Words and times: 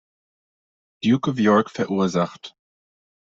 Duke 1.03 1.27
of 1.29 1.37
York 1.39 1.69
verursacht. 1.73 2.53